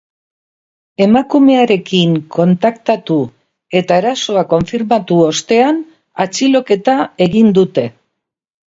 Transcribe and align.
Emakumearekin 1.05 2.15
kontaktatu 2.39 3.19
eta 3.83 4.01
erasoa 4.03 4.45
konfirmatu 4.57 5.23
ostean, 5.29 5.83
atxiloketa 6.27 6.99
egin 7.31 7.59
dute. 7.63 7.91